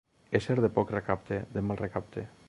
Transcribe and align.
Ésser 0.37 0.55
de 0.65 0.69
poc 0.77 0.93
recapte, 0.95 1.39
de 1.59 1.63
mal 1.69 1.81
recapte. 1.83 2.25